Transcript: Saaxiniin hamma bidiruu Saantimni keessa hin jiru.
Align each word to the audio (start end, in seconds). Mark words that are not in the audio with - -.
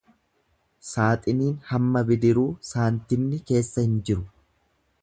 Saaxiniin 0.91 1.53
hamma 1.73 2.03
bidiruu 2.09 2.47
Saantimni 2.71 3.43
keessa 3.53 3.87
hin 3.89 3.99
jiru. 4.11 4.27